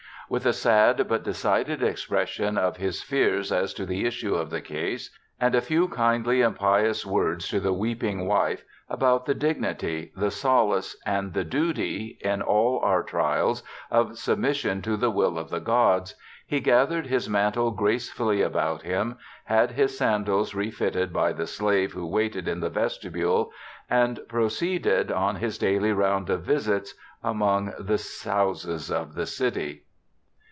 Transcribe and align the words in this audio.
With 0.31 0.45
a 0.45 0.53
sad 0.53 1.09
but 1.09 1.23
decided 1.25 1.83
expression 1.83 2.57
of 2.57 2.77
his 2.77 3.03
fears 3.03 3.51
as 3.51 3.73
to 3.73 3.85
the 3.85 4.05
issue 4.05 4.33
of 4.33 4.49
the 4.49 4.61
case, 4.61 5.09
and 5.41 5.53
a 5.53 5.59
few 5.59 5.89
kindly 5.89 6.41
and 6.41 6.55
pious 6.55 7.05
words 7.05 7.49
to 7.49 7.59
the 7.59 7.73
weeping 7.73 8.25
wife, 8.25 8.63
about 8.87 9.25
the 9.25 9.33
dignity, 9.35 10.13
the 10.15 10.31
solace, 10.31 10.95
and 11.05 11.33
the 11.33 11.43
duty, 11.43 12.17
in 12.21 12.41
all 12.41 12.79
our 12.79 13.03
trials, 13.03 13.61
of 13.89 14.17
submission 14.17 14.81
to 14.83 14.95
the 14.95 15.11
will 15.11 15.37
of 15.37 15.49
the 15.49 15.59
gods, 15.59 16.15
he 16.47 16.61
gathered 16.61 17.07
his 17.07 17.27
mantle 17.29 17.71
gracefully 17.71 18.41
about 18.41 18.83
him, 18.83 19.17
had 19.43 19.71
his 19.71 19.97
sandals 19.97 20.55
refitted 20.55 21.11
by 21.11 21.33
the 21.33 21.39
ELISHA 21.43 21.61
BARTLETT 21.61 21.61
151 21.61 21.89
slave 21.89 21.91
who 21.91 22.07
waited 22.07 22.47
in 22.47 22.61
the 22.61 22.69
vestibule, 22.69 23.51
and 23.89 24.21
proceeded 24.29 25.11
on 25.11 25.35
his 25.35 25.57
daily 25.57 25.91
round 25.91 26.29
of 26.29 26.43
visits 26.43 26.95
among 27.21 27.73
the 27.77 28.01
houses 28.23 28.89
of 28.89 29.13
the 29.15 29.25
city. 29.25 29.83